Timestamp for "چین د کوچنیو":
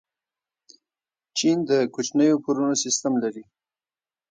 1.37-2.41